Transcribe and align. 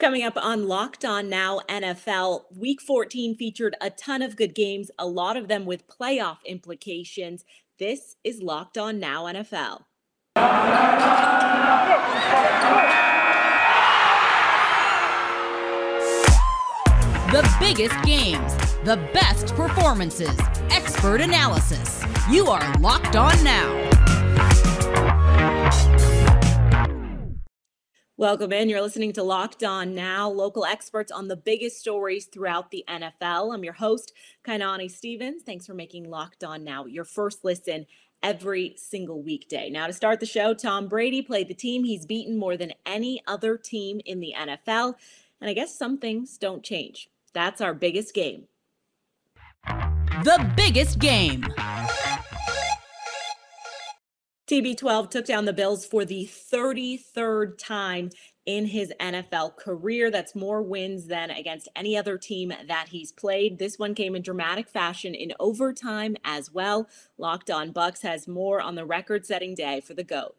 Coming 0.00 0.22
up 0.22 0.38
on 0.38 0.66
Locked 0.66 1.04
On 1.04 1.28
Now 1.28 1.60
NFL, 1.68 2.44
week 2.56 2.80
14 2.80 3.36
featured 3.36 3.76
a 3.82 3.90
ton 3.90 4.22
of 4.22 4.34
good 4.34 4.54
games, 4.54 4.90
a 4.98 5.06
lot 5.06 5.36
of 5.36 5.46
them 5.46 5.66
with 5.66 5.86
playoff 5.88 6.38
implications. 6.46 7.44
This 7.78 8.16
is 8.24 8.40
Locked 8.40 8.78
On 8.78 8.98
Now 8.98 9.24
NFL. 9.24 9.82
The 17.30 17.56
biggest 17.60 18.02
games, 18.02 18.54
the 18.84 18.96
best 19.12 19.54
performances, 19.54 20.34
expert 20.70 21.20
analysis. 21.20 22.02
You 22.30 22.46
are 22.46 22.74
Locked 22.78 23.16
On 23.16 23.44
Now. 23.44 23.89
Welcome 28.20 28.52
in. 28.52 28.68
You're 28.68 28.82
listening 28.82 29.14
to 29.14 29.22
Locked 29.22 29.64
On 29.64 29.94
Now, 29.94 30.28
local 30.28 30.66
experts 30.66 31.10
on 31.10 31.28
the 31.28 31.38
biggest 31.38 31.80
stories 31.80 32.26
throughout 32.26 32.70
the 32.70 32.84
NFL. 32.86 33.54
I'm 33.54 33.64
your 33.64 33.72
host, 33.72 34.12
Kainani 34.46 34.90
Stevens. 34.90 35.42
Thanks 35.42 35.66
for 35.66 35.72
making 35.72 36.10
Locked 36.10 36.44
On 36.44 36.62
Now 36.62 36.84
your 36.84 37.06
first 37.06 37.46
listen 37.46 37.86
every 38.22 38.74
single 38.76 39.22
weekday. 39.22 39.70
Now, 39.70 39.86
to 39.86 39.94
start 39.94 40.20
the 40.20 40.26
show, 40.26 40.52
Tom 40.52 40.86
Brady 40.86 41.22
played 41.22 41.48
the 41.48 41.54
team 41.54 41.84
he's 41.84 42.04
beaten 42.04 42.36
more 42.36 42.58
than 42.58 42.74
any 42.84 43.22
other 43.26 43.56
team 43.56 44.02
in 44.04 44.20
the 44.20 44.34
NFL. 44.36 44.96
And 45.40 45.48
I 45.48 45.54
guess 45.54 45.74
some 45.74 45.96
things 45.96 46.36
don't 46.36 46.62
change. 46.62 47.08
That's 47.32 47.62
our 47.62 47.72
biggest 47.72 48.12
game. 48.12 48.48
The 49.64 50.52
biggest 50.54 50.98
game. 50.98 51.46
TB12 54.50 55.10
took 55.10 55.26
down 55.26 55.44
the 55.44 55.52
Bills 55.52 55.86
for 55.86 56.04
the 56.04 56.28
33rd 56.28 57.56
time 57.56 58.10
in 58.46 58.66
his 58.66 58.92
NFL 58.98 59.56
career. 59.56 60.10
That's 60.10 60.34
more 60.34 60.60
wins 60.60 61.06
than 61.06 61.30
against 61.30 61.68
any 61.76 61.96
other 61.96 62.18
team 62.18 62.52
that 62.66 62.88
he's 62.88 63.12
played. 63.12 63.60
This 63.60 63.78
one 63.78 63.94
came 63.94 64.16
in 64.16 64.22
dramatic 64.22 64.68
fashion 64.68 65.14
in 65.14 65.32
overtime 65.38 66.16
as 66.24 66.50
well. 66.50 66.88
Locked 67.16 67.48
on 67.48 67.72
Bucs 67.72 68.02
has 68.02 68.26
more 68.26 68.60
on 68.60 68.74
the 68.74 68.84
record 68.84 69.24
setting 69.24 69.54
day 69.54 69.80
for 69.80 69.94
the 69.94 70.02
GOAT. 70.02 70.34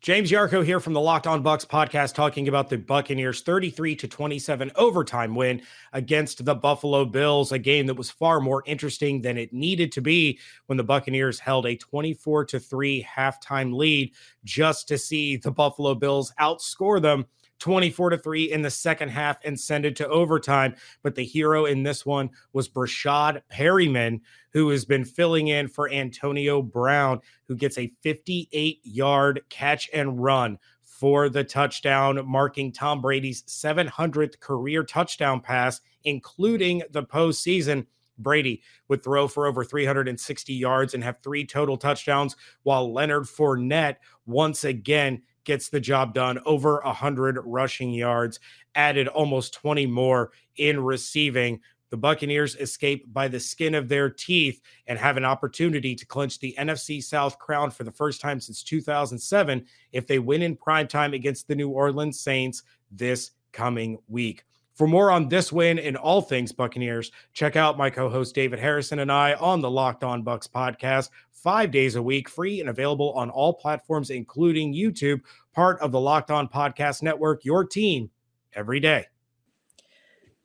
James 0.00 0.30
Yarcho 0.30 0.64
here 0.64 0.80
from 0.80 0.94
the 0.94 1.00
Locked 1.00 1.26
On 1.26 1.44
Bucs 1.44 1.66
podcast 1.66 2.14
talking 2.14 2.48
about 2.48 2.70
the 2.70 2.78
Buccaneers 2.78 3.42
33 3.42 3.94
to 3.96 4.08
27 4.08 4.72
overtime 4.76 5.34
win 5.34 5.60
against 5.92 6.42
the 6.42 6.54
Buffalo 6.54 7.04
Bills, 7.04 7.52
a 7.52 7.58
game 7.58 7.84
that 7.84 7.98
was 7.98 8.10
far 8.10 8.40
more 8.40 8.62
interesting 8.64 9.20
than 9.20 9.36
it 9.36 9.52
needed 9.52 9.92
to 9.92 10.00
be 10.00 10.38
when 10.68 10.78
the 10.78 10.84
Buccaneers 10.84 11.38
held 11.38 11.66
a 11.66 11.76
24 11.76 12.46
to 12.46 12.58
3 12.58 13.06
halftime 13.14 13.74
lead 13.74 14.14
just 14.42 14.88
to 14.88 14.96
see 14.96 15.36
the 15.36 15.50
Buffalo 15.50 15.94
Bills 15.94 16.32
outscore 16.40 17.02
them 17.02 17.26
24 17.60 18.10
to 18.10 18.18
3 18.18 18.50
in 18.50 18.62
the 18.62 18.70
second 18.70 19.10
half 19.10 19.38
and 19.44 19.58
send 19.58 19.84
it 19.84 19.94
to 19.96 20.08
overtime. 20.08 20.74
But 21.02 21.14
the 21.14 21.24
hero 21.24 21.66
in 21.66 21.82
this 21.82 22.04
one 22.04 22.30
was 22.52 22.68
Breshad 22.68 23.42
Perriman, 23.52 24.20
who 24.52 24.70
has 24.70 24.84
been 24.84 25.04
filling 25.04 25.48
in 25.48 25.68
for 25.68 25.90
Antonio 25.90 26.62
Brown, 26.62 27.20
who 27.46 27.54
gets 27.54 27.78
a 27.78 27.92
58 28.02 28.80
yard 28.82 29.42
catch 29.48 29.88
and 29.94 30.20
run 30.20 30.58
for 30.82 31.28
the 31.28 31.44
touchdown, 31.44 32.20
marking 32.26 32.72
Tom 32.72 33.00
Brady's 33.00 33.42
700th 33.44 34.38
career 34.40 34.82
touchdown 34.82 35.40
pass, 35.40 35.80
including 36.04 36.82
the 36.90 37.02
postseason. 37.02 37.86
Brady 38.18 38.62
would 38.88 39.02
throw 39.02 39.26
for 39.26 39.46
over 39.46 39.64
360 39.64 40.52
yards 40.52 40.92
and 40.92 41.02
have 41.02 41.16
three 41.22 41.46
total 41.46 41.78
touchdowns, 41.78 42.36
while 42.64 42.92
Leonard 42.92 43.22
Fournette 43.22 43.96
once 44.26 44.64
again 44.64 45.22
gets 45.44 45.68
the 45.68 45.80
job 45.80 46.14
done 46.14 46.38
over 46.44 46.80
100 46.84 47.38
rushing 47.44 47.90
yards, 47.90 48.40
added 48.74 49.08
almost 49.08 49.54
20 49.54 49.86
more 49.86 50.32
in 50.56 50.80
receiving. 50.80 51.60
The 51.90 51.96
Buccaneers 51.96 52.54
escape 52.56 53.12
by 53.12 53.26
the 53.26 53.40
skin 53.40 53.74
of 53.74 53.88
their 53.88 54.08
teeth 54.08 54.60
and 54.86 54.98
have 54.98 55.16
an 55.16 55.24
opportunity 55.24 55.96
to 55.96 56.06
clinch 56.06 56.38
the 56.38 56.54
NFC 56.56 57.02
South 57.02 57.38
crown 57.38 57.70
for 57.70 57.82
the 57.82 57.90
first 57.90 58.20
time 58.20 58.40
since 58.40 58.62
2007 58.62 59.64
if 59.92 60.06
they 60.06 60.20
win 60.20 60.42
in 60.42 60.56
prime 60.56 60.86
time 60.86 61.14
against 61.14 61.48
the 61.48 61.56
New 61.56 61.70
Orleans 61.70 62.20
Saints 62.20 62.62
this 62.92 63.32
coming 63.52 63.98
week. 64.06 64.44
For 64.80 64.86
more 64.86 65.10
on 65.10 65.28
this 65.28 65.52
win 65.52 65.78
and 65.78 65.94
all 65.94 66.22
things 66.22 66.52
Buccaneers, 66.52 67.10
check 67.34 67.54
out 67.54 67.76
my 67.76 67.90
co 67.90 68.08
host 68.08 68.34
David 68.34 68.58
Harrison 68.58 69.00
and 69.00 69.12
I 69.12 69.34
on 69.34 69.60
the 69.60 69.70
Locked 69.70 70.04
On 70.04 70.24
Bucs 70.24 70.48
podcast, 70.48 71.10
five 71.42 71.70
days 71.70 71.96
a 71.96 72.02
week, 72.02 72.28
free 72.28 72.60
and 72.60 72.68
available 72.68 73.12
on 73.12 73.30
all 73.30 73.52
platforms, 73.52 74.10
including 74.10 74.74
YouTube, 74.74 75.20
part 75.52 75.80
of 75.80 75.92
the 75.92 76.00
Locked 76.00 76.30
On 76.30 76.48
Podcast 76.48 77.02
Network, 77.02 77.44
your 77.44 77.64
team 77.64 78.10
every 78.54 78.80
day. 78.80 79.06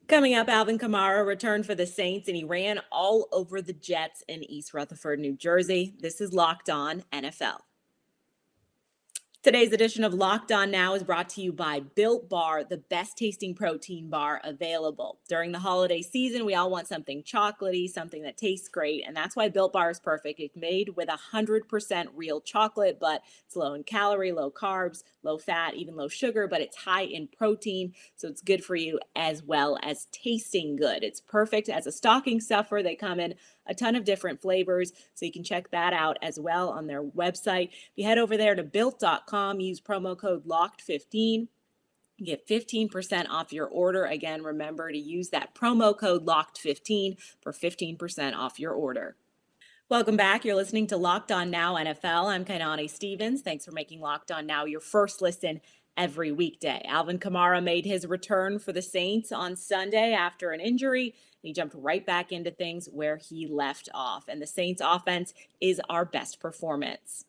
Coming 0.08 0.36
up, 0.36 0.48
Alvin 0.50 0.78
Kamara 0.78 1.26
returned 1.26 1.66
for 1.66 1.74
the 1.74 1.88
Saints 1.88 2.28
and 2.28 2.38
he 2.38 2.44
ran 2.44 2.80
all 2.92 3.28
over 3.32 3.62
the 3.62 3.74
Jets 3.74 4.24
in 4.28 4.44
East 4.44 4.74
Rutherford, 4.74 5.20
New 5.20 5.36
Jersey. 5.36 5.96
This 6.00 6.22
is 6.22 6.32
Locked 6.32 6.70
On 6.70 7.04
NFL. 7.12 7.58
Today's 9.46 9.74
edition 9.74 10.04
of 10.04 10.16
Locked 10.16 10.52
On 10.52 10.72
Now 10.72 10.96
is 10.96 11.04
brought 11.04 11.30
to 11.30 11.42
you 11.42 11.54
by 11.54 11.80
Built 11.80 12.28
Bar, 12.28 12.64
the 12.64 12.78
best 12.78 13.16
tasting 13.16 13.54
protein 13.54 14.10
bar 14.10 14.42
available. 14.44 15.20
During 15.30 15.52
the 15.52 15.60
holiday 15.60 16.02
season, 16.02 16.46
we 16.46 16.56
all 16.56 16.72
want 16.72 16.88
something 16.88 17.22
chocolatey, 17.22 17.88
something 17.88 18.24
that 18.24 18.38
tastes 18.38 18.68
great, 18.68 19.04
and 19.06 19.16
that's 19.16 19.36
why 19.36 19.50
Built 19.50 19.72
Bar 19.72 19.92
is 19.92 20.00
perfect. 20.00 20.40
It's 20.40 20.58
made 20.58 20.96
with 20.96 21.10
100% 21.10 22.08
real 22.16 22.42
chocolate, 22.42 22.98
but 23.00 23.22
it's 23.46 23.56
low 23.56 23.76
in 23.76 23.84
calorie, 23.84 24.32
low 24.32 24.50
carbs, 24.50 25.04
low 25.22 25.38
fat, 25.38 25.76
even 25.76 25.96
low 25.96 26.08
sugar, 26.08 26.48
but 26.48 26.62
it's 26.62 26.78
high 26.78 27.04
in 27.04 27.28
protein, 27.28 27.94
so 28.16 28.28
it's 28.28 28.42
good 28.42 28.66
for 28.66 28.76
you 28.76 29.00
as 29.16 29.44
well 29.44 29.78
as 29.84 30.08
tasting 30.12 30.76
good. 30.76 31.04
It's 31.04 31.22
perfect 31.22 31.70
as 31.70 31.86
a 31.86 31.92
stocking 31.92 32.42
stuffer. 32.42 32.82
They 32.82 32.96
come 32.96 33.20
in 33.20 33.36
a 33.68 33.74
ton 33.74 33.96
of 33.96 34.06
different 34.06 34.42
flavors. 34.42 34.92
So 35.16 35.26
you 35.26 35.32
can 35.32 35.44
check 35.44 35.72
that 35.72 35.92
out 35.92 36.18
as 36.22 36.40
well 36.40 36.70
on 36.70 36.86
their 36.86 37.04
website. 37.04 37.70
If 37.70 37.92
you 37.96 38.06
head 38.06 38.20
over 38.20 38.38
there 38.38 38.54
to 38.54 38.64
built.com, 38.64 39.35
use 39.60 39.82
promo 39.82 40.18
code 40.18 40.46
LOCKED15. 40.46 41.48
Get 42.24 42.48
15% 42.48 43.30
off 43.30 43.52
your 43.52 43.68
order. 43.68 44.06
Again, 44.06 44.44
remember 44.44 44.90
to 44.90 44.98
use 44.98 45.30
that 45.30 45.54
promo 45.54 45.98
code 45.98 46.26
LOCKED15 46.26 47.18
for 47.42 47.52
15% 47.52 48.36
off 48.36 48.60
your 48.60 48.72
order. 48.72 49.18
Welcome 49.90 50.16
back. 50.16 50.46
You're 50.46 50.56
listening 50.56 50.88
to 50.88 50.98
Locked 50.98 51.32
On 51.32 51.52
Now 51.52 51.76
NFL. 51.76 52.26
I'm 52.26 52.46
Kainani 52.46 52.90
Stevens. 52.90 53.42
Thanks 53.42 53.66
for 53.66 53.72
making 53.72 54.00
Locked 54.00 54.32
On 54.32 54.46
Now 54.46 54.64
your 54.64 54.80
first 54.80 55.22
listen 55.22 55.60
every 55.98 56.32
weekday. 56.32 56.82
Alvin 56.88 57.20
Kamara 57.20 57.62
made 57.62 57.86
his 57.86 58.08
return 58.08 58.60
for 58.60 58.72
the 58.72 58.82
Saints 58.82 59.32
on 59.32 59.58
Sunday 59.58 60.14
after 60.14 60.52
an 60.52 60.62
injury. 60.62 61.14
He 61.42 61.54
jumped 61.54 61.76
right 61.78 62.06
back 62.06 62.32
into 62.32 62.50
things 62.50 62.88
where 62.92 63.18
he 63.18 63.46
left 63.46 63.90
off. 63.94 64.28
And 64.28 64.42
the 64.42 64.48
Saints 64.48 64.82
offense 64.84 65.34
is 65.62 65.82
our 65.90 66.06
best 66.06 66.40
performance. 66.40 67.26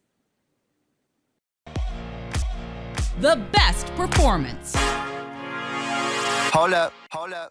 The 3.19 3.43
best 3.51 3.87
performance. 3.95 4.75
Hold 6.53 6.75
up, 6.75 6.93
hold 7.11 7.33
up. 7.33 7.51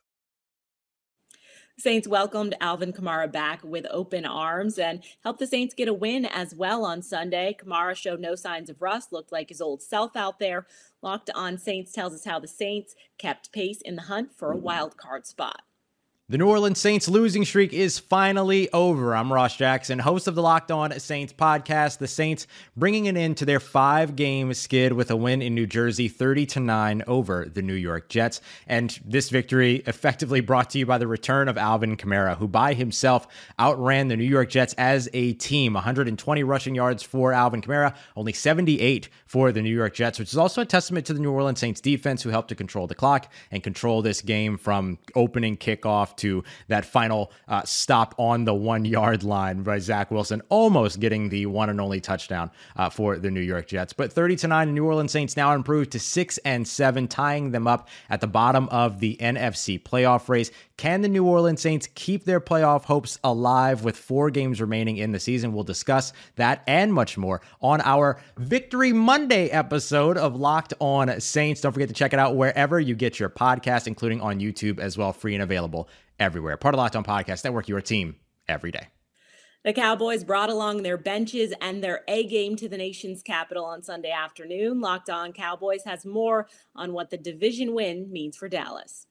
Saints 1.80 2.08
welcomed 2.08 2.56
Alvin 2.62 2.94
Kamara 2.94 3.32
back 3.32 3.64
with 3.64 3.88
open 3.90 4.28
arms 4.28 4.78
and 4.78 5.04
helped 5.24 5.40
the 5.40 5.48
Saints 5.48 5.74
get 5.74 5.88
a 5.88 5.94
win 5.94 6.26
as 6.26 6.54
well 6.54 6.86
on 6.86 7.02
Sunday. 7.02 7.58
Kamara 7.60 7.96
showed 7.96 8.20
no 8.20 8.36
signs 8.36 8.70
of 8.70 8.80
rust, 8.80 9.12
looked 9.12 9.32
like 9.32 9.50
his 9.50 9.60
old 9.60 9.82
self 9.82 10.16
out 10.16 10.38
there. 10.38 10.68
Locked 11.02 11.32
on 11.34 11.58
Saints 11.58 11.92
tells 11.92 12.14
us 12.14 12.26
how 12.26 12.40
the 12.40 12.48
Saints 12.48 12.96
kept 13.18 13.52
pace 13.52 13.82
in 13.82 13.96
the 13.96 14.04
hunt 14.04 14.38
for 14.38 14.52
a 14.52 14.58
wild 14.58 14.98
card 14.98 15.26
spot. 15.26 15.64
The 16.28 16.40
New 16.40 16.50
Orleans 16.50 16.80
Saints 16.80 17.08
losing 17.08 17.46
streak 17.46 17.72
is 17.72 18.00
finally 18.00 18.68
over. 18.74 19.16
I'm 19.16 19.32
Ross 19.32 19.56
Jackson, 19.56 20.00
host 20.00 20.28
of 20.28 20.34
the 20.34 20.42
Locked 20.42 20.72
On 20.72 21.00
Saints 21.00 21.32
podcast. 21.32 22.00
The 22.00 22.08
Saints 22.08 22.48
bringing 22.76 23.06
it 23.06 23.16
into 23.16 23.46
their 23.46 23.60
five 23.60 24.16
game 24.16 24.52
skid 24.56 24.94
with 24.94 25.12
a 25.12 25.16
win 25.16 25.44
in 25.44 25.54
New 25.54 25.68
Jersey, 25.68 26.08
30 26.08 26.48
to 26.48 26.60
9 26.62 27.04
over 27.06 27.46
the 27.46 27.62
New 27.62 27.76
York 27.76 28.10
Jets. 28.10 28.42
And 28.66 29.00
this 29.06 29.30
victory 29.30 29.84
effectively 29.86 30.40
brought 30.40 30.72
to 30.72 30.80
you 30.80 30.88
by 30.88 30.98
the 30.98 31.06
return 31.06 31.48
of 31.48 31.60
Alvin 31.60 31.96
Kamara, 31.96 32.36
who 32.36 32.48
by 32.48 32.74
himself 32.74 33.28
outran 33.60 34.08
the 34.08 34.18
New 34.18 34.24
York 34.24 34.50
Jets 34.50 34.74
as 34.80 35.08
a 35.14 35.34
team. 35.34 35.76
120 35.76 36.44
rushing 36.44 36.74
yards 36.74 37.04
for 37.04 37.34
Alvin 37.34 37.62
Kamara, 37.62 37.96
only 38.16 38.34
78 38.34 39.10
for 39.28 39.52
the 39.52 39.62
New 39.62 39.76
York 39.76 39.94
Jets, 39.94 40.18
which 40.18 40.32
is 40.32 40.38
also 40.38 40.64
a 40.64 40.66
testament 40.66 41.06
to 41.06 41.14
the 41.14 41.20
New 41.20 41.32
Orleans 41.32 41.60
Saints 41.60 41.82
defense, 41.82 42.24
who 42.24 42.30
helped 42.32 42.50
to 42.50 42.56
control 42.56 42.88
the 42.88 42.96
clock 42.96 43.32
and 43.52 43.62
control 43.62 44.02
this 44.02 44.24
game 44.24 44.58
from 44.58 44.98
opening 45.14 45.56
kickoff 45.56 46.15
to 46.18 46.44
that 46.68 46.86
final 46.86 47.32
uh, 47.48 47.64
stop 47.64 48.16
on 48.18 48.46
the 48.46 48.54
one 48.54 48.86
yard 48.86 49.24
line 49.24 49.64
by 49.64 49.80
Zach 49.80 50.12
Wilson, 50.12 50.42
almost 50.50 51.00
getting 51.00 51.30
the 51.30 51.46
one 51.46 51.70
and 51.70 51.82
only 51.82 52.00
touchdown 52.02 52.52
uh, 52.76 52.90
for 52.90 53.18
the 53.18 53.32
New 53.32 53.42
York 53.42 53.68
Jets. 53.68 53.94
But 53.94 54.12
30 54.12 54.36
to 54.38 54.48
9, 54.48 54.68
the 54.68 54.74
New 54.74 54.86
Orleans 54.86 55.12
Saints 55.12 55.38
now 55.38 55.54
improved 55.54 55.92
to 55.92 56.00
6 56.00 56.38
and 56.40 56.68
7, 56.68 57.08
tying 57.08 57.52
them 57.52 57.68
up 57.68 57.90
at 58.10 58.22
the 58.22 58.28
bottom 58.28 58.68
of 58.70 59.00
the 59.00 59.18
NFC 59.20 59.82
playoff 59.82 60.30
race. 60.30 60.52
Can 60.78 61.02
the 61.02 61.08
New 61.08 61.26
Orleans 61.26 61.62
Saints 61.62 61.88
keep 61.96 62.26
their 62.26 62.42
playoff 62.42 62.84
hopes 62.84 63.18
alive 63.24 63.86
with 63.86 63.96
four 63.96 64.30
games 64.30 64.60
remaining 64.60 64.98
in 64.98 65.14
the 65.14 65.20
season? 65.22 65.54
We'll 65.54 65.64
discuss 65.64 66.12
that 66.36 66.64
and 66.68 66.94
much 66.94 67.18
more 67.18 67.42
on 67.62 67.80
our 67.82 68.20
Victory 68.38 68.92
Monday 68.92 69.48
episode 69.50 70.18
of 70.18 70.36
Locked 70.36 70.74
On 70.80 71.20
Saints. 71.22 71.62
Don't 71.62 71.72
forget 71.72 71.88
to 71.88 71.94
check 71.94 72.12
it 72.12 72.20
out 72.20 72.36
wherever 72.36 72.78
you 72.78 72.94
get 72.94 73.20
your 73.20 73.30
podcast, 73.30 73.88
including 73.88 74.20
on 74.20 74.42
YouTube 74.42 74.80
as 74.80 74.98
well, 74.98 75.14
free 75.14 75.34
and 75.34 75.44
available 75.44 75.88
everywhere. 76.20 76.58
Part 76.58 76.76
of 76.76 76.80
Locked 76.80 76.96
On 76.96 77.04
Podcast 77.04 77.44
Network, 77.44 77.68
your 77.68 77.82
team 77.82 78.16
every 78.48 78.72
day. 78.72 78.88
The 79.64 79.74
Cowboys 79.74 80.24
brought 80.24 80.52
along 80.52 80.84
their 80.84 80.98
benches 80.98 81.52
and 81.60 81.84
their 81.84 82.04
A 82.08 82.24
game 82.28 82.56
to 82.58 82.70
the 82.70 82.78
nation's 82.78 83.24
capital 83.24 83.66
on 83.66 83.82
Sunday 83.82 84.12
afternoon. 84.12 84.80
Locked 84.80 85.10
On 85.10 85.34
Cowboys 85.34 85.84
has 85.86 86.06
more 86.06 86.48
on 86.76 86.94
what 86.94 87.10
the 87.10 87.18
division 87.18 87.74
win 87.74 88.12
means 88.12 88.38
for 88.38 88.48
Dallas. 88.48 89.08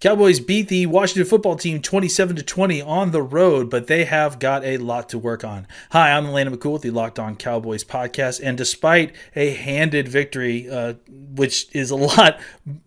Cowboys 0.00 0.38
beat 0.38 0.68
the 0.68 0.86
Washington 0.86 1.28
football 1.28 1.56
team 1.56 1.82
27 1.82 2.36
to 2.36 2.42
20 2.44 2.80
on 2.80 3.10
the 3.10 3.20
road, 3.20 3.68
but 3.68 3.88
they 3.88 4.04
have 4.04 4.38
got 4.38 4.62
a 4.62 4.76
lot 4.76 5.08
to 5.08 5.18
work 5.18 5.42
on. 5.42 5.66
Hi, 5.90 6.12
I'm 6.12 6.30
Landon 6.30 6.56
McCool 6.56 6.74
with 6.74 6.82
the 6.82 6.92
Locked 6.92 7.18
On 7.18 7.34
Cowboys 7.34 7.82
podcast, 7.82 8.40
and 8.40 8.56
despite 8.56 9.12
a 9.34 9.50
handed 9.50 10.06
victory, 10.06 10.70
uh, 10.70 10.94
which 11.34 11.66
is 11.74 11.90
a 11.90 11.96
lot 11.96 12.38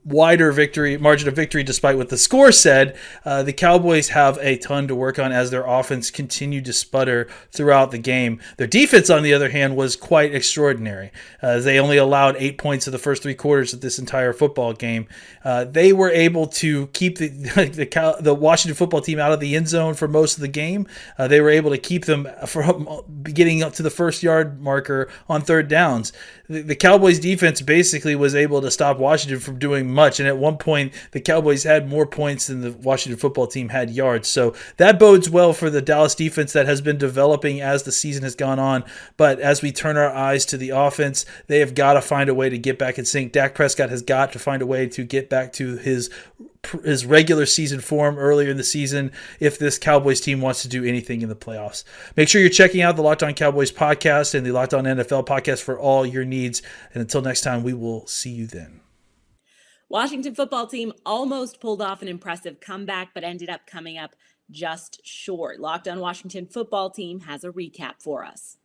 wider 0.06 0.54
victory 0.54 0.98
margin 0.98 1.28
of 1.28 1.36
victory, 1.36 1.64
despite 1.64 1.98
what 1.98 2.08
the 2.08 2.18
score 2.18 2.54
said, 2.54 2.98
uh, 3.26 3.44
the 3.44 3.52
Cowboys 3.52 4.08
have 4.10 4.38
a 4.40 4.56
ton 4.56 4.88
to 4.88 4.96
work 4.96 5.20
on 5.20 5.34
as 5.34 5.52
their 5.52 5.66
offense 5.66 6.12
continued 6.12 6.64
to 6.64 6.72
sputter 6.72 7.28
throughout 7.52 7.92
the 7.92 7.98
game. 7.98 8.40
Their 8.56 8.68
defense, 8.68 9.10
on 9.10 9.22
the 9.22 9.34
other 9.34 9.50
hand, 9.50 9.76
was 9.76 9.98
quite 9.98 10.34
extraordinary. 10.34 11.12
Uh, 11.42 11.60
they 11.60 11.78
only 11.78 11.98
allowed 11.98 12.38
eight 12.38 12.58
points 12.58 12.88
in 12.88 12.94
the 12.94 12.98
first 12.98 13.22
three 13.22 13.36
quarters 13.36 13.74
of 13.74 13.82
this 13.82 14.00
entire 14.00 14.32
football 14.32 14.72
game. 14.72 15.10
Uh, 15.44 15.66
they 15.66 15.92
were 15.92 16.10
able 16.10 16.48
to 16.48 16.88
keep 17.02 17.18
the 17.18 17.28
the, 17.30 18.18
the 18.20 18.34
Washington 18.36 18.76
football 18.76 19.02
team 19.02 19.20
out 19.20 19.32
of 19.32 19.40
the 19.40 19.56
end 19.56 19.68
zone 19.68 19.96
for 19.96 20.08
most 20.08 20.36
of 20.36 20.42
the 20.42 20.48
game. 20.48 20.88
Uh, 21.18 21.28
they 21.28 21.42
were 21.42 21.50
able 21.50 21.72
to 21.72 21.78
keep 21.78 22.06
them 22.06 22.28
from 22.46 22.88
getting 23.24 23.64
up 23.64 23.74
to 23.74 23.84
the 23.84 23.90
first 23.90 24.22
yard 24.22 24.62
marker 24.62 25.10
on 25.28 25.42
third 25.42 25.68
downs. 25.68 26.14
The, 26.48 26.62
the, 26.62 26.76
Cowboys 26.76 27.18
defense 27.18 27.62
basically 27.62 28.14
was 28.16 28.36
able 28.36 28.62
to 28.62 28.70
stop 28.70 28.98
Washington 28.98 29.40
from 29.40 29.58
doing 29.58 29.92
much, 29.92 30.20
and 30.20 30.28
at 30.28 30.38
one 30.38 30.58
point 30.58 30.94
the 31.12 31.22
Cowboys 31.22 31.64
had 31.64 31.90
more 31.90 32.06
points 32.06 32.48
than 32.48 32.62
the 32.62 32.72
Washington 32.72 33.20
football 33.20 33.48
team 33.48 33.70
had 33.70 33.90
yards. 33.90 34.28
So 34.28 34.54
that 34.78 35.00
bodes 35.00 35.30
well 35.30 35.54
for 35.54 35.70
the 35.70 35.82
Dallas 35.82 36.14
defense 36.14 36.54
that 36.54 36.68
has 36.68 36.82
been 36.82 36.98
developing 36.98 37.62
as 37.62 37.84
the 37.84 37.92
season 37.92 38.24
has 38.24 38.36
gone 38.36 38.60
on. 38.60 38.84
But 39.18 39.40
as 39.40 39.62
we 39.64 39.72
turn 39.72 39.98
our 39.98 40.12
eyes 40.12 40.46
to 40.48 40.58
the 40.58 40.70
offense, 40.70 41.26
they 41.48 41.60
have 41.60 41.74
got 41.74 41.94
to 41.94 42.02
find 42.02 42.30
a 42.30 42.36
way 42.36 42.50
to 42.50 42.58
get 42.60 42.78
back 42.78 43.00
in 43.00 43.06
sync. 43.06 43.32
Dak 43.32 43.56
Prescott 43.56 43.90
has 43.90 44.04
got 44.04 44.32
to 44.34 44.40
find 44.40 44.62
a 44.62 44.68
way 44.68 44.88
to 44.88 45.04
get 45.04 45.30
back 45.30 45.54
to 45.54 45.78
his 45.78 46.10
his 46.84 47.06
regular 47.06 47.46
season 47.46 47.80
form 47.80 48.18
earlier 48.18 48.50
in 48.50 48.58
the 48.58 48.64
season 48.64 49.12
if 49.40 49.58
this 49.58 49.78
Cowboys 49.78 50.22
team 50.22 50.42
wants 50.42 50.62
to 50.62 50.68
do 50.68 50.84
anything 50.84 51.22
in 51.22 51.30
the 51.30 51.36
playoffs. 51.36 51.84
Make 52.16 52.30
sure 52.30 52.40
you're 52.40 52.50
checking 52.50 52.82
out 52.82 52.96
the 52.96 53.02
Locked 53.02 53.24
On 53.24 53.34
Cowboys 53.34 53.72
podcast 53.72 54.36
and 54.36 54.46
the 54.46 54.52
Locked 54.52 54.74
On 54.74 54.84
NFL 54.84 55.26
podcast 55.26 55.62
for 55.62 55.80
all 55.80 56.06
your 56.06 56.26
needs. 56.26 56.62
And 56.94 57.02
until 57.02 57.22
next 57.22 57.42
time, 57.42 57.64
we 57.64 57.74
will 57.74 58.06
see 58.08 58.30
you 58.30 58.48
then. 58.48 58.82
Washington 59.90 60.36
football 60.36 60.68
team 60.68 60.94
almost 61.06 61.60
pulled 61.60 61.82
off 61.82 62.02
an 62.02 62.08
impressive 62.08 62.62
comeback, 62.62 63.10
but 63.14 63.24
ended 63.26 63.50
up 63.50 63.68
coming 63.68 63.98
up 63.98 64.16
just 64.50 65.06
short. 65.06 65.60
Locked 65.60 65.88
On 65.88 66.00
Washington 66.00 66.46
football 66.46 66.90
team 66.90 67.22
has 67.22 67.44
a 67.44 67.50
recap 67.50 68.02
for 68.02 68.24
us. 68.24 68.58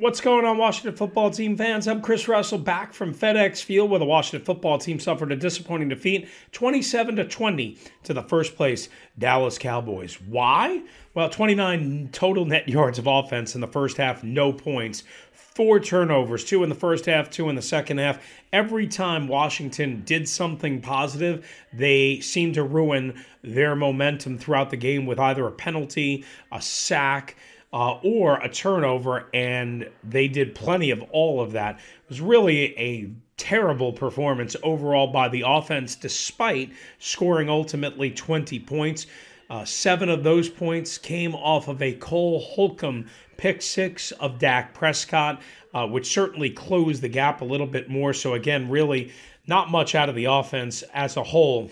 What's 0.00 0.22
going 0.22 0.46
on, 0.46 0.56
Washington 0.56 0.96
football 0.96 1.30
team 1.30 1.58
fans? 1.58 1.86
I'm 1.86 2.00
Chris 2.00 2.26
Russell 2.26 2.56
back 2.56 2.94
from 2.94 3.14
FedEx 3.14 3.62
Field 3.62 3.90
where 3.90 3.98
the 3.98 4.06
Washington 4.06 4.42
football 4.46 4.78
team 4.78 4.98
suffered 4.98 5.30
a 5.30 5.36
disappointing 5.36 5.90
defeat 5.90 6.26
27 6.52 7.16
to 7.16 7.24
20 7.26 7.76
to 8.04 8.14
the 8.14 8.22
first 8.22 8.56
place 8.56 8.88
Dallas 9.18 9.58
Cowboys. 9.58 10.14
Why? 10.22 10.80
Well, 11.12 11.28
29 11.28 12.08
total 12.12 12.46
net 12.46 12.66
yards 12.66 12.98
of 12.98 13.06
offense 13.06 13.54
in 13.54 13.60
the 13.60 13.66
first 13.66 13.98
half, 13.98 14.24
no 14.24 14.54
points. 14.54 15.02
Four 15.34 15.78
turnovers, 15.80 16.46
two 16.46 16.62
in 16.62 16.70
the 16.70 16.74
first 16.74 17.04
half, 17.04 17.28
two 17.28 17.50
in 17.50 17.54
the 17.54 17.60
second 17.60 17.98
half. 17.98 18.26
Every 18.54 18.86
time 18.86 19.28
Washington 19.28 20.00
did 20.06 20.26
something 20.30 20.80
positive, 20.80 21.46
they 21.74 22.20
seemed 22.20 22.54
to 22.54 22.62
ruin 22.62 23.22
their 23.42 23.76
momentum 23.76 24.38
throughout 24.38 24.70
the 24.70 24.78
game 24.78 25.04
with 25.04 25.20
either 25.20 25.46
a 25.46 25.52
penalty, 25.52 26.24
a 26.50 26.62
sack, 26.62 27.36
uh, 27.72 27.98
or 28.02 28.38
a 28.38 28.48
turnover, 28.48 29.28
and 29.32 29.88
they 30.02 30.28
did 30.28 30.54
plenty 30.54 30.90
of 30.90 31.02
all 31.10 31.40
of 31.40 31.52
that. 31.52 31.76
It 31.76 32.08
was 32.08 32.20
really 32.20 32.78
a 32.78 33.10
terrible 33.36 33.92
performance 33.92 34.56
overall 34.62 35.06
by 35.06 35.28
the 35.28 35.44
offense, 35.46 35.94
despite 35.94 36.72
scoring 36.98 37.48
ultimately 37.48 38.10
20 38.10 38.58
points. 38.60 39.06
Uh, 39.48 39.64
seven 39.64 40.08
of 40.08 40.22
those 40.22 40.48
points 40.48 40.98
came 40.98 41.34
off 41.34 41.66
of 41.66 41.82
a 41.82 41.92
Cole 41.94 42.40
Holcomb 42.40 43.06
pick 43.36 43.62
six 43.62 44.12
of 44.12 44.38
Dak 44.38 44.74
Prescott, 44.74 45.40
uh, 45.72 45.86
which 45.86 46.12
certainly 46.12 46.50
closed 46.50 47.02
the 47.02 47.08
gap 47.08 47.40
a 47.40 47.44
little 47.44 47.66
bit 47.66 47.88
more. 47.88 48.12
So, 48.12 48.34
again, 48.34 48.68
really 48.68 49.12
not 49.46 49.70
much 49.70 49.94
out 49.94 50.08
of 50.08 50.14
the 50.14 50.26
offense 50.26 50.82
as 50.94 51.16
a 51.16 51.22
whole. 51.22 51.70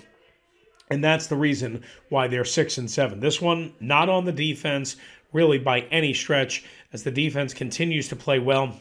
And 0.91 1.05
that's 1.05 1.27
the 1.27 1.37
reason 1.37 1.85
why 2.09 2.27
they're 2.27 2.47
six 2.47 2.79
and 2.79 2.91
seven. 2.91 3.21
This 3.21 3.43
one, 3.43 3.75
not 3.79 4.09
on 4.09 4.25
the 4.25 4.33
defense, 4.33 4.97
really 5.33 5.59
by 5.59 5.81
any 5.81 6.15
stretch, 6.15 6.65
as 6.93 7.03
the 7.03 7.11
defense 7.11 7.53
continues 7.55 8.09
to 8.09 8.17
play 8.17 8.39
well 8.39 8.79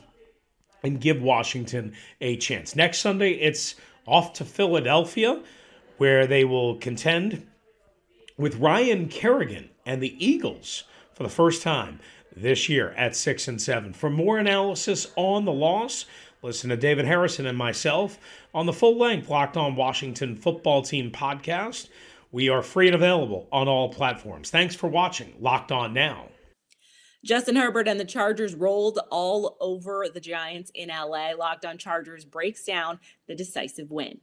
and 0.83 1.01
give 1.01 1.21
Washington 1.21 1.93
a 2.21 2.37
chance. 2.37 2.75
Next 2.75 2.99
Sunday, 2.99 3.31
it's 3.31 3.75
off 4.05 4.33
to 4.33 4.45
Philadelphia, 4.45 5.41
where 5.97 6.27
they 6.27 6.45
will 6.45 6.75
contend 6.77 7.45
with 8.37 8.55
Ryan 8.57 9.09
Kerrigan 9.09 9.69
and 9.85 10.01
the 10.01 10.25
Eagles 10.25 10.83
for 11.13 11.23
the 11.23 11.29
first 11.29 11.61
time 11.61 11.99
this 12.35 12.69
year 12.69 12.91
at 12.91 13.15
six 13.15 13.47
and 13.47 13.61
seven. 13.61 13.93
For 13.93 14.09
more 14.09 14.37
analysis 14.37 15.07
on 15.15 15.45
the 15.45 15.51
loss, 15.51 16.05
listen 16.41 16.69
to 16.69 16.77
David 16.77 17.05
Harrison 17.05 17.47
and 17.47 17.57
myself 17.57 18.19
on 18.53 18.67
the 18.67 18.73
full 18.73 18.97
length 18.97 19.29
Locked 19.29 19.57
On 19.57 19.75
Washington 19.75 20.35
Football 20.35 20.83
Team 20.83 21.11
podcast. 21.11 21.89
We 22.31 22.49
are 22.49 22.61
free 22.61 22.87
and 22.87 22.95
available 22.95 23.47
on 23.51 23.67
all 23.67 23.89
platforms. 23.89 24.51
Thanks 24.51 24.75
for 24.75 24.87
watching 24.87 25.33
Locked 25.39 25.71
On 25.71 25.93
Now. 25.93 26.27
Justin 27.27 27.57
Herbert 27.57 27.89
and 27.89 27.99
the 27.99 28.05
Chargers 28.05 28.55
rolled 28.55 28.99
all 29.11 29.57
over 29.59 30.05
the 30.11 30.21
Giants 30.21 30.71
in 30.73 30.87
LA. 30.87 31.31
Locked 31.37 31.65
on 31.65 31.77
Chargers 31.77 32.23
breaks 32.23 32.63
down 32.63 33.01
the 33.27 33.35
decisive 33.35 33.91
win. 33.91 34.21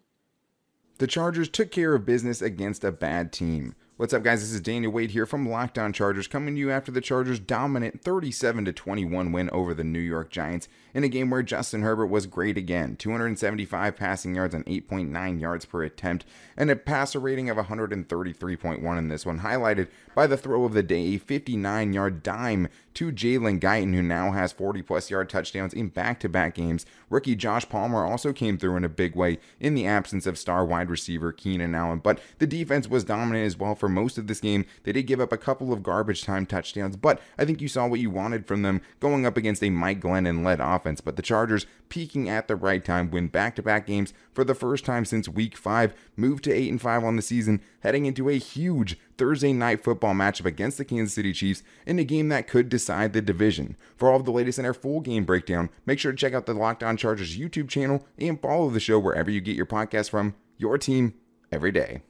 The 0.96 1.06
Chargers 1.06 1.50
took 1.50 1.70
care 1.70 1.94
of 1.94 2.06
business 2.06 2.40
against 2.40 2.82
a 2.82 2.90
bad 2.90 3.30
team. 3.30 3.74
What's 3.96 4.12
up, 4.12 4.24
guys? 4.24 4.40
This 4.40 4.50
is 4.50 4.60
Daniel 4.60 4.90
Wade 4.90 5.12
here 5.12 5.24
from 5.24 5.48
Locked 5.48 5.78
On 5.78 5.92
Chargers, 5.92 6.26
coming 6.26 6.56
to 6.56 6.58
you 6.58 6.68
after 6.68 6.90
the 6.90 7.00
Chargers' 7.00 7.38
dominant 7.38 8.02
37 8.02 8.64
21 8.64 9.30
win 9.30 9.48
over 9.50 9.72
the 9.72 9.84
New 9.84 10.00
York 10.00 10.30
Giants 10.30 10.66
in 10.92 11.04
a 11.04 11.08
game 11.08 11.30
where 11.30 11.44
Justin 11.44 11.82
Herbert 11.82 12.06
was 12.06 12.26
great 12.26 12.58
again 12.58 12.96
275 12.96 13.94
passing 13.94 14.34
yards 14.34 14.52
and 14.52 14.66
8.9 14.66 15.40
yards 15.40 15.64
per 15.64 15.84
attempt, 15.84 16.24
and 16.56 16.72
a 16.72 16.76
passer 16.76 17.20
rating 17.20 17.48
of 17.48 17.56
133.1 17.56 18.98
in 18.98 19.08
this 19.08 19.24
one, 19.24 19.38
highlighted 19.40 19.86
by 20.16 20.26
the 20.26 20.36
throw 20.36 20.64
of 20.64 20.74
the 20.74 20.82
day, 20.82 21.14
a 21.14 21.18
59 21.18 21.92
yard 21.92 22.24
dime 22.24 22.66
to 22.94 23.12
Jalen 23.12 23.60
Guyton, 23.60 23.94
who 23.94 24.02
now 24.02 24.32
has 24.32 24.52
40 24.52 24.82
plus 24.82 25.08
yard 25.08 25.28
touchdowns 25.28 25.72
in 25.72 25.88
back 25.88 26.18
to 26.20 26.28
back 26.28 26.54
games. 26.54 26.84
Rookie 27.10 27.36
Josh 27.36 27.68
Palmer 27.68 28.04
also 28.04 28.32
came 28.32 28.58
through 28.58 28.76
in 28.76 28.84
a 28.84 28.88
big 28.88 29.14
way 29.14 29.38
in 29.60 29.74
the 29.74 29.86
absence 29.86 30.26
of 30.26 30.36
star 30.36 30.64
wide 30.64 30.90
receiver 30.90 31.30
Keenan 31.30 31.76
Allen, 31.76 32.00
but 32.00 32.20
the 32.38 32.46
defense 32.46 32.88
was 32.88 33.04
dominant 33.04 33.46
as 33.46 33.56
well 33.56 33.76
for 33.84 33.88
most 33.90 34.16
of 34.16 34.28
this 34.28 34.40
game. 34.40 34.64
They 34.84 34.92
did 34.92 35.02
give 35.02 35.20
up 35.20 35.30
a 35.30 35.36
couple 35.36 35.70
of 35.70 35.82
garbage 35.82 36.24
time 36.24 36.46
touchdowns, 36.46 36.96
but 36.96 37.20
I 37.36 37.44
think 37.44 37.60
you 37.60 37.68
saw 37.68 37.86
what 37.86 38.00
you 38.00 38.08
wanted 38.08 38.46
from 38.46 38.62
them 38.62 38.80
going 38.98 39.26
up 39.26 39.36
against 39.36 39.62
a 39.62 39.68
Mike 39.68 40.00
Glennon 40.00 40.42
led 40.42 40.58
offense. 40.58 41.02
But 41.02 41.16
the 41.16 41.22
Chargers, 41.22 41.66
peaking 41.90 42.30
at 42.30 42.48
the 42.48 42.56
right 42.56 42.82
time, 42.82 43.10
win 43.10 43.28
back 43.28 43.56
to 43.56 43.62
back 43.62 43.86
games 43.86 44.14
for 44.32 44.42
the 44.42 44.54
first 44.54 44.86
time 44.86 45.04
since 45.04 45.28
week 45.28 45.54
five, 45.54 45.92
move 46.16 46.40
to 46.42 46.50
8 46.50 46.70
and 46.70 46.80
5 46.80 47.04
on 47.04 47.16
the 47.16 47.20
season, 47.20 47.60
heading 47.80 48.06
into 48.06 48.30
a 48.30 48.38
huge 48.38 48.98
Thursday 49.18 49.52
night 49.52 49.84
football 49.84 50.14
matchup 50.14 50.46
against 50.46 50.78
the 50.78 50.84
Kansas 50.86 51.12
City 51.12 51.34
Chiefs 51.34 51.62
in 51.84 51.98
a 51.98 52.04
game 52.04 52.30
that 52.30 52.48
could 52.48 52.70
decide 52.70 53.12
the 53.12 53.20
division. 53.20 53.76
For 53.98 54.08
all 54.08 54.16
of 54.16 54.24
the 54.24 54.32
latest 54.32 54.58
in 54.58 54.64
our 54.64 54.72
full 54.72 55.02
game 55.02 55.26
breakdown, 55.26 55.68
make 55.84 55.98
sure 55.98 56.10
to 56.10 56.16
check 56.16 56.32
out 56.32 56.46
the 56.46 56.54
Locked 56.54 56.82
On 56.82 56.96
Chargers 56.96 57.36
YouTube 57.36 57.68
channel 57.68 58.06
and 58.16 58.40
follow 58.40 58.70
the 58.70 58.80
show 58.80 58.98
wherever 58.98 59.30
you 59.30 59.42
get 59.42 59.56
your 59.56 59.66
podcast 59.66 60.08
from. 60.08 60.34
Your 60.56 60.78
team 60.78 61.12
every 61.52 61.70
day. 61.70 62.00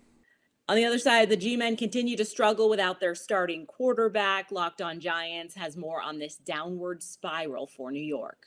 On 0.67 0.77
the 0.77 0.85
other 0.87 0.99
side, 0.99 1.29
the 1.29 1.37
G 1.37 1.57
men 1.57 1.77
continue 1.77 2.17
to 2.17 2.25
struggle 2.25 2.71
without 2.71 2.99
their 2.99 3.15
starting 3.15 3.67
quarterback. 3.67 4.51
Locked 4.51 4.81
on 4.81 4.99
Giants 4.99 5.55
has 5.55 5.77
more 5.77 6.01
on 6.01 6.19
this 6.19 6.37
downward 6.37 7.03
spiral 7.03 7.67
for 7.67 7.93
New 7.93 8.03
York. 8.03 8.47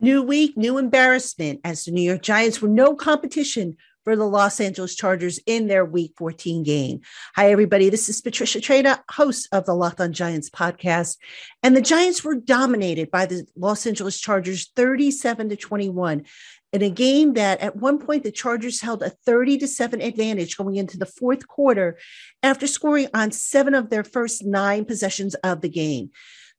New 0.00 0.22
week, 0.22 0.56
new 0.56 0.78
embarrassment 0.78 1.60
as 1.64 1.84
the 1.84 1.90
New 1.90 2.02
York 2.02 2.22
Giants 2.22 2.62
were 2.62 2.68
no 2.68 2.94
competition 2.94 3.76
for 4.08 4.16
the 4.16 4.24
Los 4.24 4.58
Angeles 4.58 4.94
Chargers 4.94 5.38
in 5.44 5.66
their 5.66 5.84
week 5.84 6.14
14 6.16 6.62
game. 6.62 7.02
Hi, 7.36 7.50
everybody. 7.50 7.90
This 7.90 8.08
is 8.08 8.22
Patricia 8.22 8.58
Traina, 8.58 9.00
host 9.10 9.46
of 9.52 9.66
the 9.66 9.74
Locked 9.74 10.00
on 10.00 10.14
Giants 10.14 10.48
podcast. 10.48 11.18
And 11.62 11.76
the 11.76 11.82
Giants 11.82 12.24
were 12.24 12.34
dominated 12.34 13.10
by 13.10 13.26
the 13.26 13.44
Los 13.54 13.86
Angeles 13.86 14.18
Chargers 14.18 14.70
37 14.74 15.50
to 15.50 15.56
21 15.56 16.24
in 16.72 16.82
a 16.82 16.88
game 16.88 17.34
that 17.34 17.60
at 17.60 17.76
one 17.76 17.98
point 17.98 18.22
the 18.22 18.32
Chargers 18.32 18.80
held 18.80 19.02
a 19.02 19.10
30 19.10 19.58
to 19.58 19.68
7 19.68 20.00
advantage 20.00 20.56
going 20.56 20.76
into 20.76 20.96
the 20.96 21.04
fourth 21.04 21.46
quarter 21.46 21.98
after 22.42 22.66
scoring 22.66 23.08
on 23.12 23.30
seven 23.30 23.74
of 23.74 23.90
their 23.90 24.04
first 24.04 24.42
nine 24.42 24.86
possessions 24.86 25.34
of 25.44 25.60
the 25.60 25.68
game. 25.68 26.08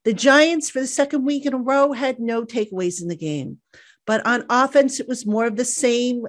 The 0.06 0.13
Giants, 0.13 0.70
for 0.70 0.82
the 0.82 0.88
second 0.88 1.25
week 1.25 1.48
in 1.48 1.56
a 1.56 1.58
row, 1.58 1.94
had 1.94 2.20
no 2.20 2.46
takeaways 2.46 3.01
in 3.01 3.08
the 3.08 3.15
game. 3.15 3.58
But 4.06 4.25
on 4.25 4.46
offense, 4.50 5.00
it 5.00 5.08
was 5.08 5.25
more 5.25 5.46
of 5.46 5.56
the 5.56 5.65
same 5.65 6.25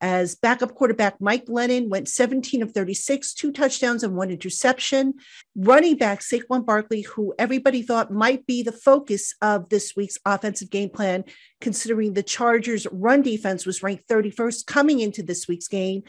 as 0.00 0.34
backup 0.34 0.74
quarterback 0.74 1.20
Mike 1.20 1.46
Glennon 1.46 1.88
went 1.88 2.08
17 2.08 2.62
of 2.62 2.72
36, 2.72 3.34
two 3.34 3.52
touchdowns 3.52 4.02
and 4.02 4.14
one 4.14 4.30
interception. 4.30 5.14
Running 5.56 5.96
back 5.96 6.20
Saquon 6.20 6.66
Barkley, 6.66 7.02
who 7.02 7.34
everybody 7.38 7.82
thought 7.82 8.12
might 8.12 8.46
be 8.46 8.62
the 8.62 8.72
focus 8.72 9.34
of 9.40 9.68
this 9.70 9.94
week's 9.96 10.18
offensive 10.26 10.70
game 10.70 10.90
plan, 10.90 11.24
considering 11.60 12.12
the 12.12 12.22
Chargers' 12.22 12.86
run 12.92 13.22
defense 13.22 13.64
was 13.64 13.82
ranked 13.82 14.08
31st 14.08 14.66
coming 14.66 15.00
into 15.00 15.22
this 15.22 15.48
week's 15.48 15.68
game, 15.68 16.02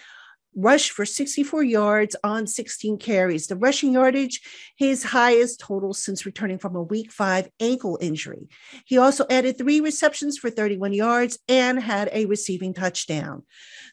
rushed 0.56 0.92
for 0.92 1.06
64 1.06 1.64
yards 1.64 2.16
on 2.24 2.48
16 2.48 2.98
carries. 2.98 3.48
The 3.48 3.56
rushing 3.56 3.94
yardage, 3.94 4.42
his 4.76 5.04
highest 5.04 5.60
total 5.60 5.94
since 5.94 6.26
returning 6.26 6.58
from 6.58 6.76
a 6.76 6.84
week 6.84 7.12
five 7.12 7.50
ankle 7.60 7.98
injury. 8.02 8.48
He 8.86 8.98
also 8.98 9.26
added 9.30 9.58
three 9.58 9.80
receptions 9.80 10.38
for 10.38 10.50
31 10.50 10.94
yards 10.94 11.40
and 11.48 11.80
had 11.82 12.10
a 12.12 12.26
receiving 12.26 12.74
touchdown. 12.74 13.44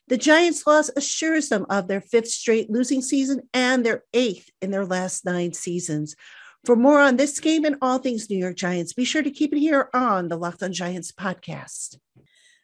The 0.09 0.19
Giants' 0.19 0.67
loss 0.67 0.91
assures 0.97 1.49
them 1.49 1.67
of 1.71 1.89
their 1.89 2.01
fifth 2.01 2.29
straight 2.29 2.71
losing 2.71 3.03
season 3.03 3.43
and 3.55 3.85
their 3.85 4.05
eighth 4.13 4.51
in 4.61 4.71
their 4.71 4.87
last 4.87 5.25
nine 5.25 5.53
seasons. 5.53 6.17
For 6.65 6.77
more 6.77 7.01
on 7.01 7.17
this 7.17 7.41
game 7.41 7.65
and 7.65 7.77
all 7.81 7.99
things 7.99 8.29
New 8.29 8.37
York 8.37 8.57
Giants, 8.57 8.93
be 8.93 9.05
sure 9.05 9.23
to 9.23 9.31
keep 9.31 9.55
it 9.55 9.61
here 9.61 9.89
on 9.95 10.29
the 10.29 10.37
Locked 10.37 10.63
on 10.63 10.73
Giants 10.73 11.11
podcast. 11.11 11.97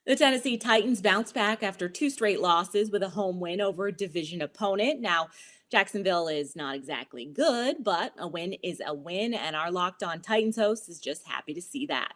The 0.07 0.15
Tennessee 0.15 0.57
Titans 0.57 1.03
bounced 1.03 1.35
back 1.35 1.65
after 1.65 1.89
two 1.89 2.11
straight 2.11 2.41
losses 2.41 2.93
with 2.93 3.03
a 3.03 3.09
home 3.09 3.41
win 3.41 3.61
over 3.61 3.89
a 3.89 3.93
division 3.93 4.41
opponent. 4.41 5.01
Now, 5.01 5.31
Jacksonville 5.69 6.29
is 6.29 6.55
not 6.55 6.77
exactly 6.77 7.25
good, 7.25 7.83
but 7.83 8.13
a 8.17 8.29
win 8.29 8.53
is 8.63 8.81
a 8.87 8.95
win, 8.95 9.35
and 9.35 9.57
our 9.57 9.73
Locked 9.73 10.05
On 10.05 10.21
Titans 10.21 10.55
host 10.55 10.89
is 10.89 11.01
just 11.01 11.27
happy 11.27 11.55
to 11.55 11.61
see 11.61 11.87
that. 11.87 12.13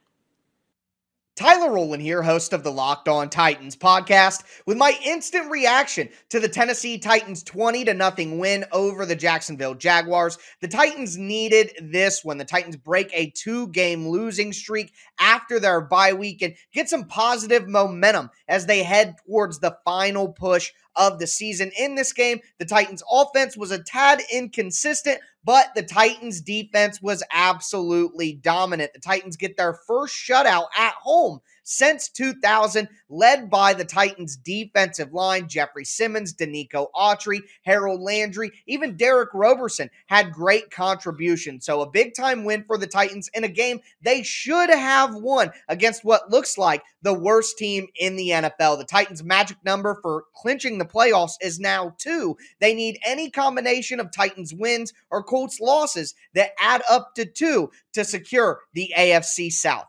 Tyler 1.40 1.72
Rowland 1.72 2.02
here, 2.02 2.20
host 2.20 2.52
of 2.52 2.62
the 2.62 2.70
Locked 2.70 3.08
On 3.08 3.30
Titans 3.30 3.74
podcast, 3.74 4.42
with 4.66 4.76
my 4.76 4.92
instant 5.02 5.50
reaction 5.50 6.10
to 6.28 6.38
the 6.38 6.50
Tennessee 6.50 6.98
Titans 6.98 7.42
20 7.42 7.86
to 7.86 7.94
nothing 7.94 8.38
win 8.38 8.66
over 8.72 9.06
the 9.06 9.16
Jacksonville 9.16 9.74
Jaguars. 9.74 10.36
The 10.60 10.68
Titans 10.68 11.16
needed 11.16 11.70
this 11.80 12.22
when 12.22 12.36
the 12.36 12.44
Titans 12.44 12.76
break 12.76 13.08
a 13.14 13.30
two-game 13.30 14.06
losing 14.06 14.52
streak 14.52 14.92
after 15.18 15.58
their 15.58 15.80
bye 15.80 16.12
week 16.12 16.42
and 16.42 16.56
get 16.74 16.90
some 16.90 17.06
positive 17.06 17.66
momentum 17.66 18.28
as 18.46 18.66
they 18.66 18.82
head 18.82 19.14
towards 19.26 19.60
the 19.60 19.78
final 19.82 20.28
push 20.28 20.72
of 20.96 21.18
the 21.18 21.26
season. 21.26 21.70
In 21.78 21.94
this 21.94 22.12
game, 22.12 22.40
the 22.58 22.64
Titans 22.64 23.02
offense 23.10 23.56
was 23.56 23.70
a 23.70 23.82
tad 23.82 24.22
inconsistent, 24.32 25.20
but 25.44 25.68
the 25.74 25.82
Titans 25.82 26.40
defense 26.40 27.00
was 27.00 27.22
absolutely 27.32 28.34
dominant. 28.34 28.92
The 28.92 29.00
Titans 29.00 29.36
get 29.36 29.56
their 29.56 29.78
first 29.86 30.14
shutout 30.14 30.66
at 30.76 30.94
home 30.94 31.40
since 31.70 32.08
2000, 32.08 32.88
led 33.08 33.48
by 33.48 33.72
the 33.72 33.84
Titans 33.84 34.36
defensive 34.36 35.14
line, 35.14 35.46
Jeffrey 35.46 35.84
Simmons, 35.84 36.34
Denico 36.34 36.88
Autry, 36.96 37.42
Harold 37.62 38.00
Landry, 38.00 38.50
even 38.66 38.96
Derick 38.96 39.28
Roberson 39.32 39.88
had 40.06 40.32
great 40.32 40.72
contribution. 40.72 41.60
So 41.60 41.80
a 41.80 41.88
big 41.88 42.14
time 42.14 42.42
win 42.42 42.64
for 42.66 42.76
the 42.76 42.88
Titans 42.88 43.30
in 43.34 43.44
a 43.44 43.48
game 43.48 43.78
they 44.02 44.24
should 44.24 44.68
have 44.68 45.14
won 45.14 45.52
against 45.68 46.04
what 46.04 46.28
looks 46.28 46.58
like 46.58 46.82
the 47.02 47.14
worst 47.14 47.56
team 47.56 47.86
in 47.94 48.16
the 48.16 48.30
NFL. 48.30 48.78
The 48.78 48.84
Titans' 48.84 49.22
magic 49.22 49.58
number 49.64 50.00
for 50.02 50.24
clinching 50.34 50.78
the 50.78 50.84
playoffs 50.84 51.34
is 51.40 51.60
now 51.60 51.94
two. 51.98 52.36
They 52.58 52.74
need 52.74 52.98
any 53.06 53.30
combination 53.30 54.00
of 54.00 54.10
Titans 54.10 54.52
wins 54.52 54.92
or 55.08 55.22
Colts 55.22 55.60
losses 55.60 56.16
that 56.34 56.50
add 56.58 56.82
up 56.90 57.14
to 57.14 57.24
two 57.24 57.70
to 57.92 58.04
secure 58.04 58.62
the 58.74 58.92
AFC 58.98 59.52
South. 59.52 59.86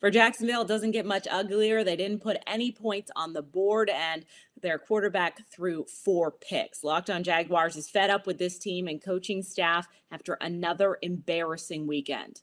For 0.00 0.12
Jacksonville, 0.12 0.62
it 0.62 0.68
doesn't 0.68 0.92
get 0.92 1.06
much 1.06 1.26
uglier. 1.28 1.82
They 1.82 1.96
didn't 1.96 2.22
put 2.22 2.36
any 2.46 2.70
points 2.70 3.10
on 3.16 3.32
the 3.32 3.42
board, 3.42 3.90
and 3.90 4.24
their 4.60 4.78
quarterback 4.78 5.40
threw 5.50 5.86
four 5.86 6.30
picks. 6.30 6.84
Locked 6.84 7.10
on 7.10 7.24
Jaguars 7.24 7.74
is 7.74 7.90
fed 7.90 8.08
up 8.08 8.24
with 8.24 8.38
this 8.38 8.58
team 8.58 8.86
and 8.86 9.02
coaching 9.02 9.42
staff 9.42 9.88
after 10.12 10.34
another 10.40 10.98
embarrassing 11.02 11.88
weekend. 11.88 12.42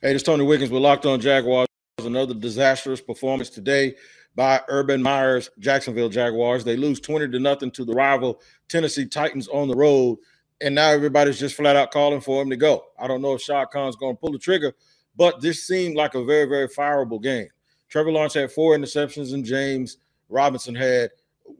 Hey, 0.00 0.12
this 0.12 0.22
is 0.22 0.22
Tony 0.24 0.44
Wiggins 0.44 0.72
with 0.72 0.82
Locked 0.82 1.06
on 1.06 1.20
Jaguars. 1.20 1.68
Another 2.00 2.34
disastrous 2.34 3.00
performance 3.00 3.48
today 3.48 3.94
by 4.34 4.60
Urban 4.66 5.00
Meyer's 5.00 5.50
Jacksonville 5.60 6.08
Jaguars. 6.08 6.64
They 6.64 6.76
lose 6.76 6.98
20 6.98 7.28
to 7.28 7.38
nothing 7.38 7.70
to 7.72 7.84
the 7.84 7.92
rival 7.92 8.40
Tennessee 8.68 9.06
Titans 9.06 9.46
on 9.46 9.68
the 9.68 9.76
road. 9.76 10.18
And 10.60 10.74
now 10.74 10.90
everybody's 10.90 11.38
just 11.38 11.54
flat 11.54 11.76
out 11.76 11.92
calling 11.92 12.20
for 12.20 12.42
him 12.42 12.50
to 12.50 12.56
go. 12.56 12.86
I 12.98 13.06
don't 13.06 13.22
know 13.22 13.34
if 13.34 13.42
Shad 13.42 13.68
Khan's 13.72 13.94
going 13.94 14.16
to 14.16 14.20
pull 14.20 14.32
the 14.32 14.38
trigger 14.38 14.74
but 15.16 15.40
this 15.40 15.64
seemed 15.64 15.96
like 15.96 16.14
a 16.14 16.24
very, 16.24 16.46
very 16.46 16.68
fireable 16.68 17.22
game. 17.22 17.48
Trevor 17.88 18.12
Lawrence 18.12 18.34
had 18.34 18.50
four 18.50 18.76
interceptions, 18.76 19.34
and 19.34 19.44
James 19.44 19.98
Robinson 20.28 20.74
had, 20.74 21.10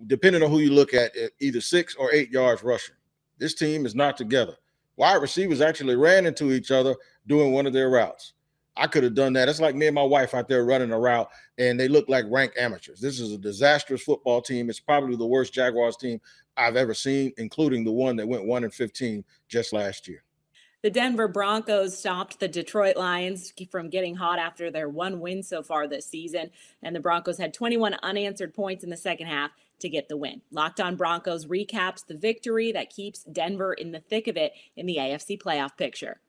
depending 0.07 0.43
on 0.43 0.51
who 0.51 0.61
you 0.61 0.73
look 0.73 0.95
at, 0.95 1.13
either 1.41 1.61
six 1.61 1.95
or 1.95 2.13
eight 2.13 2.31
yards 2.31 2.63
rushing. 2.63 2.95
This 3.39 3.55
team 3.55 3.85
is 3.85 3.95
not 3.95 4.17
together. 4.17 4.57
Wide 4.97 5.21
receivers 5.21 5.61
actually 5.61 5.97
ran 5.97 6.27
into 6.27 6.53
each 6.53 6.71
other 6.71 6.95
doing 7.27 7.53
one 7.53 7.67
of 7.67 7.73
their 7.73 7.91
routes. 7.91 8.35
I 8.77 8.87
could 8.87 9.05
have 9.05 9.15
done 9.15 9.35
that. 9.35 9.51
It's 9.51 9.61
like 9.61 9.75
me 9.75 9.87
and 9.87 9.95
my 9.95 10.03
wife 10.03 10.33
out 10.33 10.49
there 10.49 10.65
running 10.65 10.93
a 10.93 10.99
route, 10.99 11.29
and 11.59 11.79
they 11.79 11.89
look 11.89 12.09
like 12.09 12.25
rank 12.29 12.53
amateurs. 12.59 13.01
This 13.01 13.21
is 13.21 13.33
a 13.33 13.39
disastrous 13.39 14.03
football 14.03 14.41
team. 14.41 14.71
It's 14.71 14.81
probably 14.81 15.17
the 15.17 15.27
worst 15.27 15.53
Jaguars 15.53 15.97
team 15.97 16.21
I've 16.57 16.77
ever 16.77 16.95
seen, 16.95 17.33
including 17.37 17.85
the 17.85 17.93
one 17.93 18.17
that 18.17 18.27
went 18.27 18.47
one 18.47 18.65
and 18.65 18.73
fifteen 18.73 19.25
just 19.49 19.75
last 19.75 20.09
year. 20.09 20.23
The 20.83 20.91
Denver 20.91 21.29
Broncos 21.29 21.97
stopped 21.97 22.41
the 22.41 22.49
Detroit 22.49 22.97
Lions 22.97 23.53
from 23.71 23.89
getting 23.89 24.17
hot 24.17 24.41
after 24.41 24.69
their 24.69 24.89
one 24.89 25.21
win 25.21 25.45
so 25.45 25.63
far 25.63 25.87
this 25.87 26.07
season. 26.07 26.51
And 26.83 26.97
the 26.97 27.01
Broncos 27.01 27.39
had 27.39 27.55
21 27.55 27.95
unanswered 28.03 28.53
points 28.53 28.83
in 28.83 28.91
the 28.91 28.97
second 28.97 29.29
half 29.29 29.53
to 29.79 29.89
get 29.89 30.09
the 30.09 30.17
win. 30.17 30.43
Locked 30.51 30.81
on 30.81 30.97
Broncos 30.97 31.47
recaps 31.47 32.05
the 32.05 32.17
victory 32.17 32.73
that 32.73 32.91
keeps 32.91 33.23
Denver 33.23 33.73
in 33.73 33.93
the 33.93 34.01
thick 34.01 34.27
of 34.27 34.37
it 34.37 34.55
in 34.75 34.87
the 34.87 34.97
AFC 34.97 35.41
playoff 35.41 35.77
picture. 35.77 36.21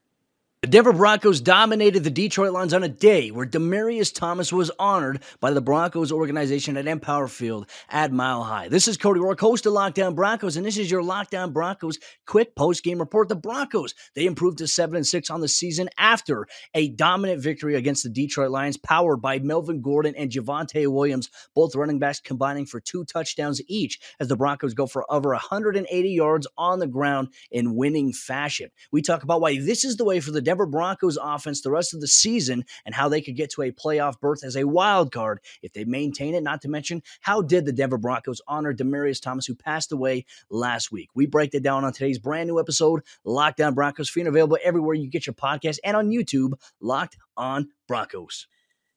The 0.64 0.70
Denver 0.70 0.94
Broncos 0.94 1.42
dominated 1.42 2.04
the 2.04 2.10
Detroit 2.10 2.54
Lions 2.54 2.72
on 2.72 2.82
a 2.82 2.88
day 2.88 3.30
where 3.30 3.44
Demaryius 3.44 4.14
Thomas 4.14 4.50
was 4.50 4.70
honored 4.78 5.22
by 5.38 5.50
the 5.50 5.60
Broncos 5.60 6.10
organization 6.10 6.78
at 6.78 6.86
Empower 6.86 7.28
Field 7.28 7.68
at 7.90 8.12
Mile 8.12 8.42
High. 8.42 8.68
This 8.68 8.88
is 8.88 8.96
Cody 8.96 9.20
Roark, 9.20 9.40
host 9.40 9.66
of 9.66 9.74
Locked 9.74 9.98
On 9.98 10.14
Broncos, 10.14 10.56
and 10.56 10.64
this 10.64 10.78
is 10.78 10.90
your 10.90 11.02
Locked 11.02 11.34
On 11.34 11.52
Broncos 11.52 11.98
quick 12.26 12.56
post-game 12.56 12.98
report. 12.98 13.28
The 13.28 13.36
Broncos, 13.36 13.92
they 14.14 14.24
improved 14.24 14.56
to 14.56 14.66
7 14.66 14.96
and 14.96 15.06
6 15.06 15.28
on 15.28 15.42
the 15.42 15.48
season 15.48 15.90
after 15.98 16.46
a 16.72 16.88
dominant 16.88 17.42
victory 17.42 17.74
against 17.74 18.02
the 18.02 18.08
Detroit 18.08 18.50
Lions, 18.50 18.78
powered 18.78 19.20
by 19.20 19.40
Melvin 19.40 19.82
Gordon 19.82 20.14
and 20.16 20.30
Javonte 20.30 20.90
Williams, 20.90 21.28
both 21.54 21.76
running 21.76 21.98
backs 21.98 22.20
combining 22.20 22.64
for 22.64 22.80
two 22.80 23.04
touchdowns 23.04 23.60
each 23.68 24.00
as 24.18 24.28
the 24.28 24.36
Broncos 24.36 24.72
go 24.72 24.86
for 24.86 25.04
over 25.12 25.28
180 25.28 26.08
yards 26.08 26.46
on 26.56 26.78
the 26.78 26.86
ground 26.86 27.28
in 27.50 27.74
winning 27.74 28.14
fashion. 28.14 28.70
We 28.90 29.02
talk 29.02 29.24
about 29.24 29.42
why 29.42 29.58
this 29.58 29.84
is 29.84 29.98
the 29.98 30.06
way 30.06 30.20
for 30.20 30.30
the 30.30 30.40
Denver 30.40 30.53
Denver 30.54 30.66
Broncos 30.66 31.18
offense 31.20 31.62
the 31.62 31.70
rest 31.72 31.94
of 31.94 32.00
the 32.00 32.06
season 32.06 32.64
and 32.86 32.94
how 32.94 33.08
they 33.08 33.20
could 33.20 33.34
get 33.34 33.50
to 33.50 33.62
a 33.62 33.72
playoff 33.72 34.20
berth 34.20 34.44
as 34.44 34.56
a 34.56 34.62
wild 34.62 35.10
card 35.10 35.40
if 35.62 35.72
they 35.72 35.84
maintain 35.84 36.32
it. 36.32 36.44
Not 36.44 36.62
to 36.62 36.68
mention, 36.68 37.02
how 37.22 37.42
did 37.42 37.66
the 37.66 37.72
Denver 37.72 37.98
Broncos 37.98 38.40
honor 38.46 38.72
Demaryius 38.72 39.20
Thomas, 39.20 39.46
who 39.46 39.56
passed 39.56 39.90
away 39.90 40.26
last 40.50 40.92
week? 40.92 41.08
We 41.12 41.26
break 41.26 41.50
that 41.50 41.64
down 41.64 41.84
on 41.84 41.92
today's 41.92 42.20
brand 42.20 42.46
new 42.46 42.60
episode, 42.60 43.02
Locked 43.24 43.60
On 43.60 43.74
Broncos, 43.74 44.08
free 44.08 44.22
and 44.22 44.28
available 44.28 44.56
everywhere 44.62 44.94
you 44.94 45.08
get 45.08 45.26
your 45.26 45.34
podcast 45.34 45.78
and 45.82 45.96
on 45.96 46.10
YouTube, 46.10 46.52
Locked 46.80 47.16
on 47.36 47.70
Broncos. 47.88 48.46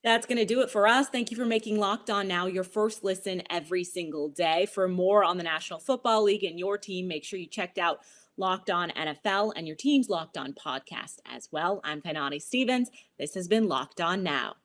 That's 0.04 0.28
going 0.28 0.38
to 0.38 0.46
do 0.46 0.62
it 0.62 0.70
for 0.70 0.88
us. 0.88 1.10
Thank 1.10 1.32
you 1.32 1.38
for 1.38 1.46
making 1.46 1.80
Locked 1.80 2.12
On 2.12 2.28
Now 2.28 2.46
your 2.46 2.64
first 2.64 3.04
listen 3.04 3.42
every 3.50 3.84
single 3.84 4.30
day. 4.30 4.68
For 4.68 4.88
more 4.88 5.24
on 5.24 5.38
the 5.38 5.44
National 5.44 5.80
Football 5.80 6.24
League 6.24 6.44
and 6.44 6.60
your 6.60 6.78
team, 6.78 7.08
make 7.08 7.24
sure 7.24 7.40
you 7.40 7.48
checked 7.48 7.80
out 7.80 8.02
Locked 8.38 8.70
On 8.70 8.92
NFL 8.92 9.54
and 9.56 9.66
your 9.66 9.76
team's 9.76 10.10
Locked 10.10 10.38
On 10.38 10.54
podcast 10.54 11.20
as 11.26 11.50
well. 11.52 11.82
I'm 11.84 12.02
Kainani 12.02 12.40
Stevens. 12.40 12.90
This 13.18 13.34
has 13.34 13.48
been 13.48 13.68
Locked 13.68 14.00
On 14.00 14.22
Now. 14.22 14.56